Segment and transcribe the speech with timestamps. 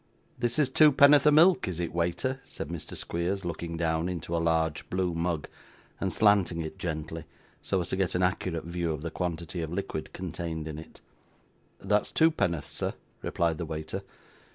[0.39, 2.97] 'This is twopenn'orth of milk, is it, waiter?' said Mr.
[2.97, 5.47] Squeers, looking down into a large blue mug,
[5.99, 7.23] and slanting it gently,
[7.61, 11.01] so as to get an accurate view of the quantity of liquid contained in it.
[11.77, 14.01] 'That's twopenn'orth, sir,' replied the waiter.